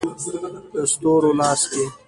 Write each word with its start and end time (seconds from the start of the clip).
د 0.73 0.75
ستورو 0.91 1.31
لاس 1.39 1.61
کې 1.71 1.83